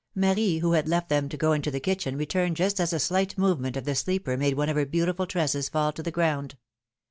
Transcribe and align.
Marie, 0.15 0.57
who 0.57 0.71
had 0.71 0.87
left 0.87 1.09
them 1.09 1.29
to 1.29 1.37
go 1.37 1.51
into 1.53 1.69
the 1.69 1.79
kitchen, 1.79 2.17
returned 2.17 2.57
just 2.57 2.79
as 2.79 2.91
a 2.91 2.97
slight 2.99 3.37
movement 3.37 3.77
of 3.77 3.83
the 3.85 3.93
sleeper 3.93 4.35
made 4.35 4.55
one 4.57 4.67
of 4.67 4.75
her 4.75 4.83
beautiful 4.83 5.27
tresses 5.27 5.69
fall 5.69 5.91
to 5.91 6.01
the 6.01 6.09
ground. 6.09 6.57